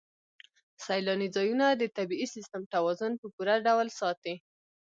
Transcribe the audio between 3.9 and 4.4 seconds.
ساتي.